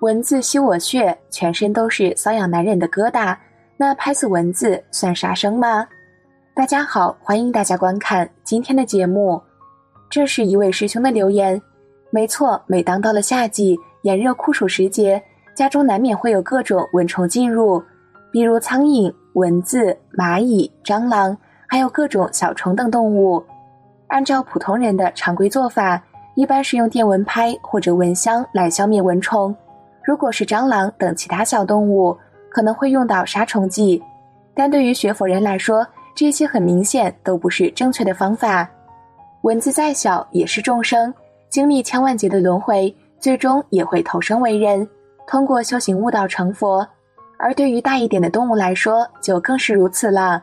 [0.00, 3.34] 蚊子吸我血，全身都是瘙痒难忍的疙瘩，
[3.78, 5.88] 那拍死蚊子算杀生吗？
[6.54, 9.40] 大家好，欢迎大家观看今天的节目。
[10.10, 11.60] 这是一位师兄的留言。
[12.10, 15.22] 没错，每当到了夏季炎热酷暑时节，
[15.54, 17.82] 家中难免会有各种蚊虫进入，
[18.30, 21.34] 比如苍蝇、蚊子、蚂蚁、蟑螂，
[21.66, 23.42] 还有各种小虫等动物。
[24.08, 26.04] 按照普通人的常规做法，
[26.34, 29.56] 一般是用电蚊拍或者蚊香来消灭蚊虫。
[30.06, 32.16] 如果是蟑螂等其他小动物，
[32.48, 34.00] 可能会用到杀虫剂。
[34.54, 38.68] 但对于学佛人来说，这些很明显都不是正确的方法。
[39.42, 41.12] 蚊子再小也是众生，
[41.50, 44.88] 经历千万劫的轮回，最终也会投生为人，
[45.26, 46.86] 通过修行悟道成佛。
[47.36, 50.40] 而对于大一点的动物来说，就更是如此了。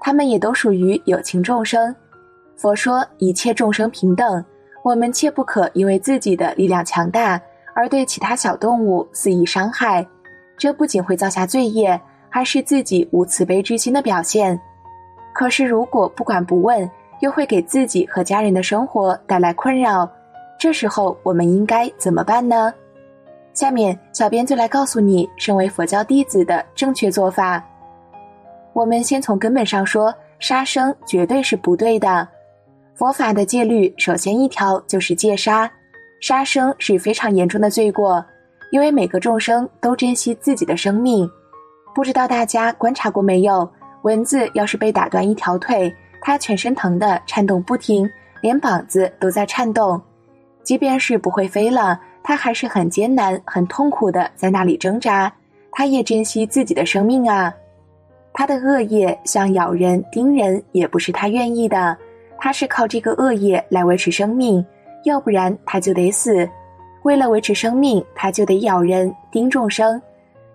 [0.00, 1.94] 它们也都属于有情众生。
[2.56, 4.42] 佛说一切众生平等，
[4.82, 7.38] 我们切不可因为自己的力量强大
[7.74, 10.06] 而对其他小动物肆意伤害，
[10.56, 14.60] 这不仅会造下罪业，还是自己无慈悲之心的表现。
[15.34, 20.10] 可是，如果不管不问，又会给自己和家人的生活带来困扰，
[20.58, 22.72] 这时候我们应该怎么办呢？
[23.54, 27.62] 下面，小编就来告诉你，身为佛教弟子的正确做法。
[28.72, 32.26] 我们先从根本上说，杀生绝对是不对的。
[32.94, 35.70] 佛法的戒律，首先一条就是戒杀，
[36.22, 38.24] 杀生是非常严重的罪过，
[38.70, 41.28] 因为每个众生都珍惜自己的生命。
[41.92, 43.68] 不知道大家观察过没有？
[44.02, 48.08] 蚊子要是被打断一条腿，它全身疼得颤动不停，
[48.40, 50.00] 连膀子都在颤动。
[50.62, 55.32] 即便是不会飞了，它还是很艰难、很痛苦的在那里挣扎。
[55.72, 57.52] 它也珍惜自己的生命啊！
[58.32, 61.98] 它的恶业像咬人、叮人，也不是它愿意的。
[62.38, 64.64] 它是靠这个恶业来维持生命，
[65.04, 66.48] 要不然它就得死。
[67.02, 70.00] 为了维持生命，它就得咬人、叮众生。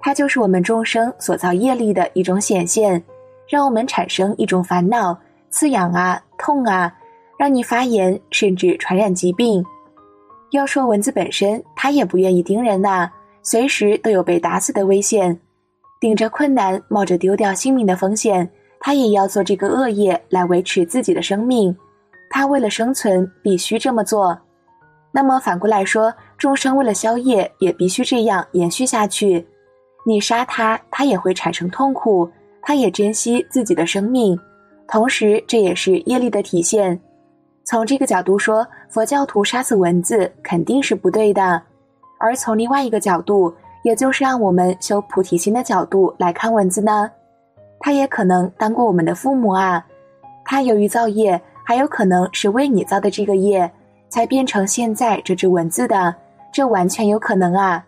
[0.00, 3.02] 它就是我们众生所造业力的一种显现。
[3.48, 5.18] 让我们产生一种烦恼，
[5.50, 6.92] 刺痒啊，痛啊，
[7.38, 9.64] 让你发炎，甚至传染疾病。
[10.50, 13.10] 要说蚊子本身，它也不愿意叮人呐，
[13.42, 15.38] 随时都有被打死的危险，
[16.00, 18.48] 顶着困难，冒着丢掉性命的风险，
[18.80, 21.76] 它也要做这个恶业来维持自己的生命。
[22.30, 24.36] 他为了生存，必须这么做。
[25.12, 29.46] 那么反过来说，众生为了消业，也必须这样延续下去。
[30.06, 32.28] 你杀他，他也会产生痛苦。
[32.66, 34.38] 他也珍惜自己的生命，
[34.88, 36.98] 同时这也是业力的体现。
[37.62, 41.62] 从这个角度说，佛教徒杀死蚊子肯定是不对的。
[42.18, 47.10] 而从另外一个角度，也就是让我们修菩提心的角度来看蚊子呢，
[47.78, 49.84] 它也可能当过我们的父母啊。
[50.42, 53.68] 它由于造业，还有可能是为你造的这个业，
[54.08, 56.14] 才变成现在这只蚊子的，
[56.52, 57.84] 这完全有可能啊。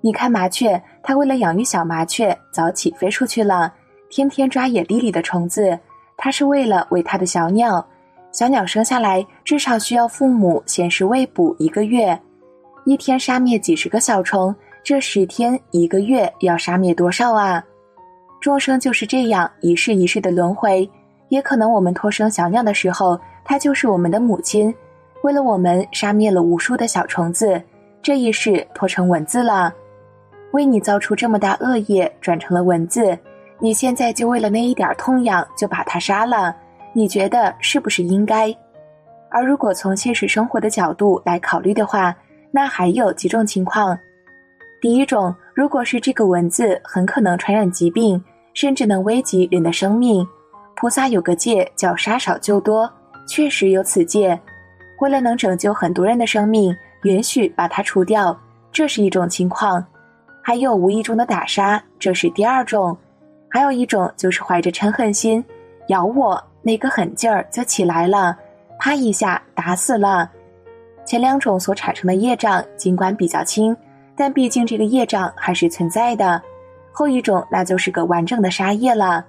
[0.00, 3.72] 你看麻雀，它为了养育小麻雀，早起飞出去了。
[4.10, 5.78] 天天抓野地里的虫子，
[6.16, 7.84] 它是为了喂它的小鸟。
[8.32, 12.20] 小鸟生下来至少需要父母先是喂哺一个月，
[12.84, 17.64] 一天杀灭几十个小虫，这十天一个月要杀灭多少啊？
[18.40, 20.88] 众生就是这样一世一世的轮回。
[21.34, 24.72] 也可能我们托生小鸟的时候，它就是我们的母亲，
[25.22, 27.60] 为了我们杀灭了无数的小虫子，
[28.00, 29.74] 这一世托成蚊子了，
[30.52, 33.18] 为你造出这么大恶业，转成了蚊子。
[33.58, 36.54] 你现在就为了那一点痛痒就把它杀了，
[36.92, 38.56] 你觉得是不是应该？
[39.28, 42.14] 而如果从现实生活的角度来考虑的话，
[42.52, 43.98] 那还有几种情况。
[44.80, 48.22] 第一种，如果是这个蚊子很可能传染疾病，
[48.52, 50.24] 甚至能危及人的生命，
[50.76, 52.90] 菩萨有个戒叫杀少救多，
[53.26, 54.38] 确实有此戒。
[55.00, 58.38] 为了能拯救很多人的生命，允许把它除掉，
[58.72, 59.84] 这是一种情况。
[60.42, 62.96] 还有无意中的打杀，这是第二种。
[63.48, 65.42] 还有一种就是怀着嗔恨心，
[65.88, 68.36] 咬我那个狠劲儿就起来了，
[68.78, 70.30] 啪一下打死了。
[71.04, 73.76] 前两种所产生的业障尽管比较轻，
[74.16, 76.42] 但毕竟这个业障还是存在的。
[76.90, 79.24] 后一种那就是个完整的杀业了，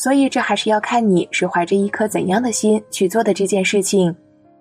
[0.00, 4.16] 所以这还是要看你是怀着一颗怎样的心去做的这件事情。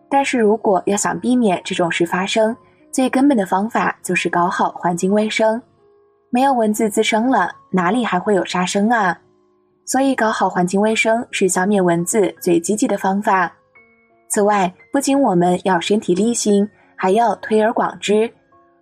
[0.10, 2.54] 但是如果要想避免这种事发生，
[2.92, 5.62] 最根本的方法就是搞好环境卫生。
[6.30, 9.18] 没有蚊子滋生了，哪里还会有杀生啊？
[9.86, 13.50] 所以搞好环境卫生是消灭蚊子最积极的方法。
[14.28, 18.30] 此外，不仅我们要身体力行，还要推而广之。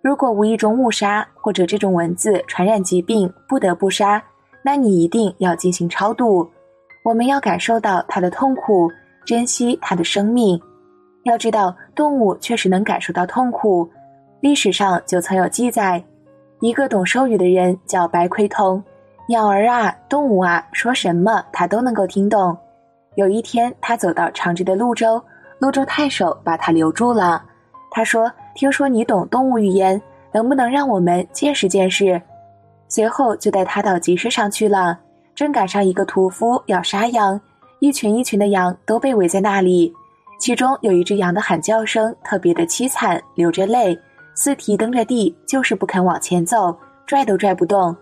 [0.02, 4.20] 如果无意中误杀，或者这种蚊子传染疾病不得不杀，
[4.62, 6.48] 那你一定要进行超度。
[7.04, 8.90] 我们要感受到它的痛苦，
[9.24, 10.60] 珍惜它的生命。
[11.24, 13.88] 要知道，动物确实能感受到痛苦，
[14.40, 16.02] 历史上就曾有记载。
[16.60, 18.82] 一个懂兽语的人叫白奎通，
[19.28, 22.56] 鸟儿啊，动物啊，说什么他都能够听懂。
[23.14, 25.22] 有一天，他走到长治的潞州，
[25.60, 27.44] 潞州太守把他留住了。
[27.90, 30.00] 他说：“听说你懂动物语言，
[30.32, 32.20] 能不能让我们见识见识？”
[32.88, 34.98] 随后就带他到集市上去了。
[35.34, 37.40] 正赶上一个屠夫要杀羊，
[37.78, 39.92] 一群一群的羊都被围在那里，
[40.40, 43.96] 其中有一只羊的喊叫声特别的凄惨，流着泪。
[44.34, 46.76] 四蹄蹬着地，就是不肯往前走，
[47.06, 47.96] 拽都拽不动。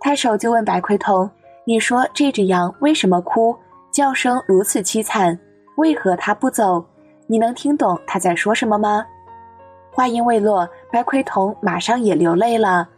[0.00, 1.28] 太守就问白奎童
[1.64, 3.56] ：“你说这只羊为什么哭？
[3.92, 5.38] 叫声如此凄惨，
[5.76, 6.84] 为何它不走？
[7.26, 9.04] 你能听懂它在说什么吗？”
[9.92, 12.88] 话音未落，白奎童马上也流泪了。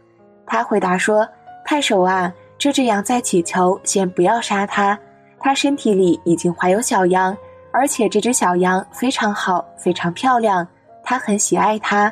[0.49, 1.25] 他回答说
[1.63, 4.97] ：“太守啊，这只羊在祈求，先不要杀它。
[5.39, 7.37] 它身体里已经怀有小羊，
[7.71, 10.67] 而且这只小羊非常好，非常漂亮，
[11.03, 12.11] 它很喜爱它。”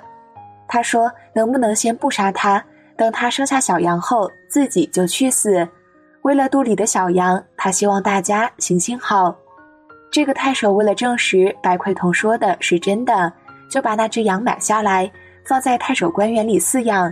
[0.70, 2.64] 他说：“能不能先不杀它？
[2.96, 5.68] 等它生下小羊后，自己就去死。
[6.22, 9.36] 为了肚里的小羊，他希望大家行行好。”
[10.12, 13.32] 这个太守为了证实白奎同说的是真的，
[13.70, 15.12] 就把那只羊买下来，
[15.46, 17.12] 放在太守官园里饲养。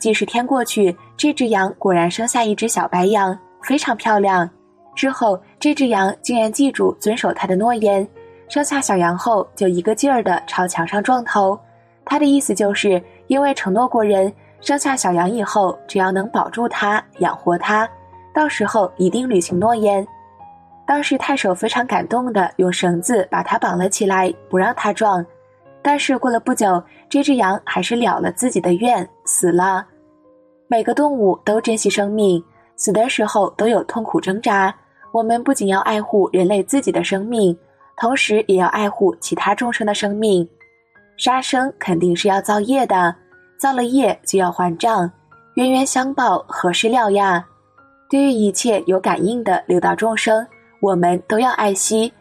[0.00, 4.48] 几十天过去，这只羊果然生下一只小白羊，非常漂亮。
[4.96, 8.06] 之后，这只羊竟然记住遵守他的诺言，
[8.48, 11.58] 生下小羊后就一个劲儿的朝墙上撞头。
[12.04, 17.88] 他的意思就是，因为承诺过人，生下小羊以后，只要能保住它、养活它，
[18.34, 20.04] 到时候一定履行诺言。
[20.86, 25.24] 当时太守非常感动的用绳子把它绑了起来，不让它撞。
[25.82, 29.86] 但是过了不久，这只羊还是了了自己的愿，死了。
[30.70, 32.40] 每个动物都珍惜生命，
[32.76, 34.72] 死的时候都有痛苦挣扎。
[35.10, 37.58] 我们不仅要爱护人类自己的生命，
[37.96, 40.48] 同时也要爱护其他众生的生命。
[41.16, 43.12] 杀生肯定是要造业的，
[43.58, 45.10] 造了业就要还账，
[45.54, 47.44] 冤冤相报何时了呀？
[48.08, 50.46] 对于一切有感应的六道众生，
[50.80, 52.12] 我们都要爱惜，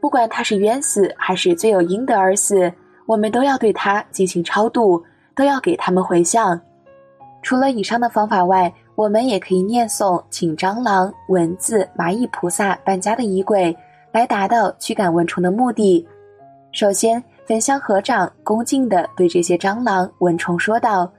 [0.00, 2.72] 不管他是冤死还是罪有应得而死，
[3.06, 5.00] 我们都要对他进行超度，
[5.36, 6.60] 都要给他们回向。
[7.42, 13.76] 除了以上的方法外，我们也可以念诵请蟑螂、蚊子、蚂蚁菩萨搬家的仪轨，
[14.12, 16.06] 来达到驱赶蚊虫的目的。
[16.72, 17.22] 首先。
[17.44, 21.12] 焚香合掌，恭敬地对这些蟑螂、蚊虫说道：“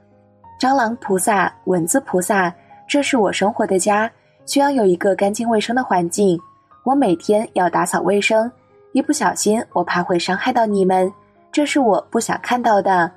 [0.58, 2.52] 蟑螂菩萨、蚊子菩萨，
[2.88, 4.10] 这是我生活的家，
[4.46, 6.40] 需要有一个干净卫生的环境。
[6.82, 8.50] 我每天要打扫卫生，
[8.92, 11.12] 一不小心，我怕会伤害到你们，
[11.52, 13.08] 这是我不想看到的。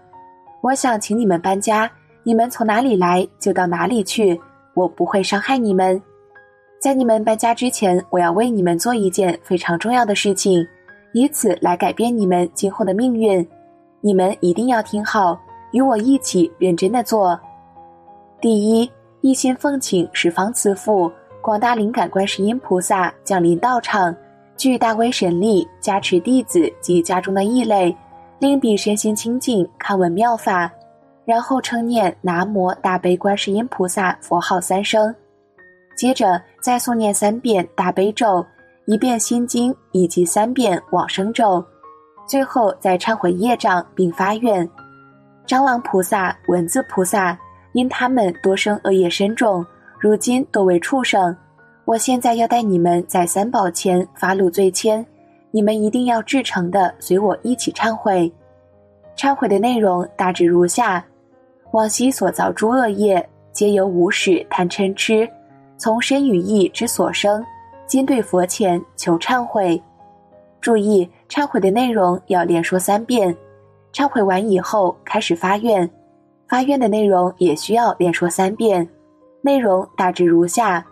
[0.62, 1.90] 我想请你们搬家，
[2.28, 4.38] 你们从哪里来就到哪里去，
[4.74, 6.02] 我不会伤害你们。
[6.78, 10.68] 在你们搬家之前，我要为你们做一件非常重要的事情。”
[11.16, 13.48] 以此来改变你们今后的命运，
[14.02, 15.40] 你们一定要听好，
[15.72, 17.40] 与我一起认真的做。
[18.42, 18.92] 第一，
[19.22, 21.10] 一心奉请十方慈父、
[21.42, 24.14] 广大灵感观世音菩萨降临道场，
[24.58, 27.96] 具大威神力加持弟子及家中的异类，
[28.38, 30.70] 令彼身心清净，看闻妙法。
[31.28, 35.14] 然后称念南无大悲观世音菩萨佛号三声，
[35.94, 38.44] 接着再诵念三遍大悲咒。
[38.86, 41.62] 一遍心经以及三遍往生咒，
[42.26, 44.66] 最后再忏悔业障并发愿。
[45.46, 47.38] 蟑螂菩萨、蚊子菩萨，
[47.74, 49.66] 因他们多生恶业深重，
[50.00, 51.36] 如今多为畜生。
[51.84, 55.06] 我现在要带你们在三宝前发露罪愆，
[55.52, 58.32] 你们一定要至诚的随我一起忏悔。
[59.18, 61.04] 忏悔的内容大致如下：
[61.72, 65.30] 往昔所造诸恶业，皆由无始贪嗔痴，
[65.78, 67.44] 从身语意之所生。
[67.86, 69.82] 今对佛前求忏悔，
[70.60, 73.36] 注意忏悔的内容要连说三遍。
[73.94, 75.90] 忏悔完以后开始发愿，
[76.48, 78.88] 发愿的内容也需要连说三遍。
[79.42, 80.86] 内容大致如下：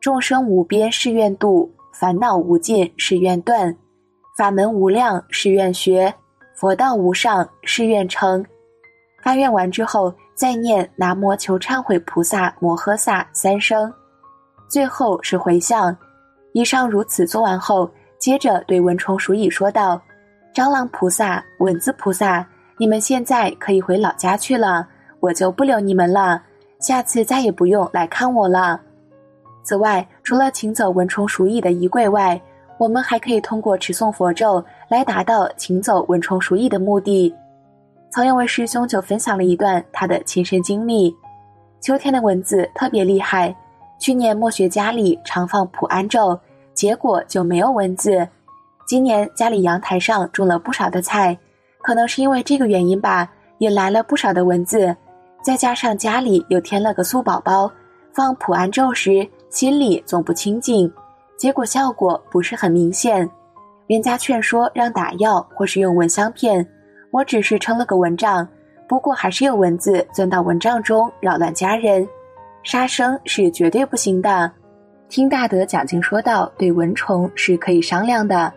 [0.00, 3.74] 众生无边誓愿度，烦恼无尽誓愿断，
[4.36, 6.12] 法门无量誓愿学，
[6.54, 8.44] 佛道无上誓愿成。
[9.24, 13.90] 发愿完之后，再念南无求忏悔菩萨摩诃萨三声。
[14.68, 15.96] 最后是回向，
[16.52, 19.98] 以上如此做完后，接着对蚊虫鼠蚁说道
[20.54, 24.86] ：“蟑螂菩萨、蚊子菩萨，你们现在可以回老家去了，
[25.20, 26.42] 我就不留你们了。
[26.78, 28.78] 下次再也不用来看我了。
[29.62, 32.38] 此外，除了请走蚊虫鼠蚁的仪轨外，
[32.76, 37.34] 我们还可以通过持诵佛咒来达到请走蚊虫鼠蚁的目的。”
[38.14, 41.12] 曾有位师兄就分享了一段他的亲身经历：
[41.80, 43.52] 秋天的蚊子特别厉害。
[43.98, 46.38] 去年莫学家里常放普安咒，
[46.74, 48.24] 结果就没有蚊子。
[48.86, 51.36] 今年家里阳台上种了不少的菜，
[51.82, 53.28] 可能是因为这个原因吧，
[53.58, 54.94] 也来了不少的蚊子。
[55.42, 57.68] 再加上家里又添了个素宝宝，
[58.12, 60.88] 放普安咒时心里总不清静，
[61.36, 63.28] 结果效果不是很明显。
[63.88, 66.64] 人家劝说让打药或是用蚊香片，
[67.14, 68.46] 我只是撑了个蚊帐，
[68.88, 72.04] 不过还是有蚊子钻到蚊帐中扰乱家人，
[72.64, 74.50] 杀生是绝对不行的。
[75.08, 78.52] 听大德讲经说道，对蚊虫是可以商量的。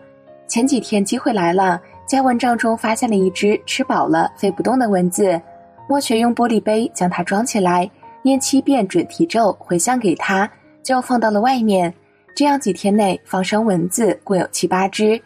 [0.48, 5.40] 前几天机会来了，在蚊帐中发现了一只吃饱了飞不动的蚊子，
[5.88, 7.88] 墨雪用玻璃杯将它装起来，
[8.22, 10.50] 念七遍准提咒回向给他，
[10.82, 11.94] 就放到了外面。
[12.34, 15.20] 这样几天内放生蚊子共有七八只，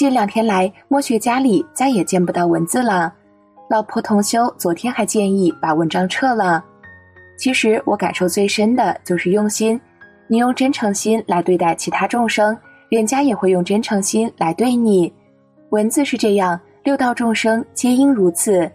[0.00, 3.12] 近两天来莫学家里再也见不到蚊子了。
[3.68, 6.64] 老婆同修昨天还建议把蚊帐撤了。
[7.36, 9.78] 其实我感受最深的就是用心，
[10.26, 12.56] 你用真诚心来对待其他众生，
[12.88, 15.12] 人家也会用真诚心来对你。
[15.68, 18.72] 蚊子是这样，六道众生皆应如此。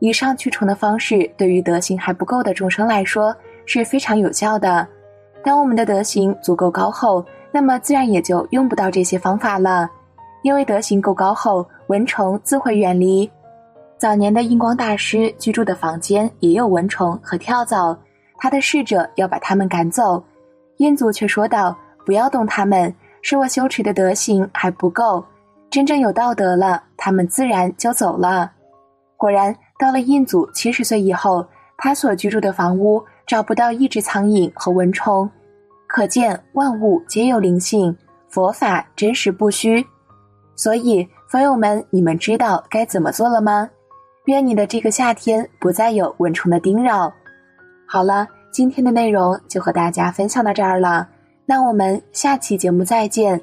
[0.00, 3.32] 以上驱虫的方式对于德行还不够的众生来说
[3.64, 4.84] 是非常有效的。
[5.44, 9.88] 当我们的德行足够高厚，那么自然也就用不到这些方法了，
[10.42, 13.30] 因为德行够高后，蚊虫自会远离。
[13.96, 17.96] 早年的印光大师居住的房间也有蚊虫和跳蚤，
[18.36, 20.22] 他的侍者要把他们赶走，
[20.78, 25.24] 印祖却说道：“不要动他们，是我修持的德行还不够，
[25.70, 28.50] 真正有道德了，他们自然就走了。”
[29.16, 31.46] 果然，到了印祖七十岁以后，
[31.78, 33.02] 他所居住的房屋。
[33.24, 35.30] 找不到一只苍蝇和蚊虫，
[35.86, 37.96] 可见万物皆有灵性，
[38.28, 39.82] 佛法真实不虚。
[40.62, 43.68] 所以，朋友们，你们知道该怎么做了吗？
[44.26, 47.12] 愿你的这个夏天不再有蚊虫的叮扰。
[47.84, 51.08] 好了，今天的内容就和大家分享到这儿了，
[51.46, 53.40] 那我们下期节目再见。